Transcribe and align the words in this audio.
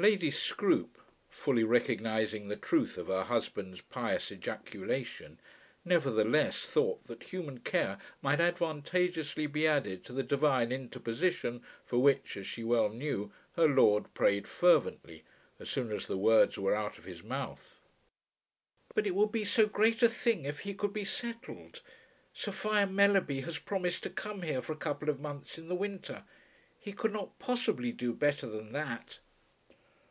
Lady 0.00 0.30
Scroope, 0.30 0.96
fully 1.28 1.64
recognizing 1.64 2.46
the 2.46 2.54
truth 2.54 2.96
of 2.98 3.08
her 3.08 3.24
husband's 3.24 3.80
pious 3.80 4.30
ejaculation, 4.30 5.40
nevertheless 5.84 6.64
thought 6.66 7.04
that 7.08 7.24
human 7.24 7.58
care 7.58 7.98
might 8.22 8.38
advantageously 8.38 9.48
be 9.48 9.66
added 9.66 10.04
to 10.04 10.12
the 10.12 10.22
divine 10.22 10.70
interposition 10.70 11.64
for 11.84 11.98
which, 11.98 12.36
as 12.36 12.46
she 12.46 12.62
well 12.62 12.90
knew, 12.90 13.32
her 13.56 13.66
lord 13.66 14.14
prayed 14.14 14.46
fervently 14.46 15.24
as 15.58 15.68
soon 15.68 15.90
as 15.90 16.06
the 16.06 16.16
words 16.16 16.56
were 16.56 16.76
out 16.76 16.96
of 16.98 17.02
his 17.04 17.24
mouth. 17.24 17.80
"But 18.94 19.04
it 19.04 19.16
would 19.16 19.32
be 19.32 19.44
so 19.44 19.66
great 19.66 20.00
a 20.04 20.08
thing 20.08 20.44
if 20.44 20.60
he 20.60 20.74
could 20.74 20.92
be 20.92 21.04
settled. 21.04 21.82
Sophia 22.32 22.86
Mellerby 22.86 23.40
has 23.40 23.58
promised 23.58 24.04
to 24.04 24.10
come 24.10 24.42
here 24.42 24.62
for 24.62 24.72
a 24.72 24.76
couple 24.76 25.08
of 25.10 25.18
months 25.18 25.58
in 25.58 25.66
the 25.66 25.74
winter. 25.74 26.22
He 26.78 26.92
could 26.92 27.12
not 27.12 27.40
possibly 27.40 27.90
do 27.90 28.12
better 28.14 28.46
than 28.46 28.70
that." 28.74 29.18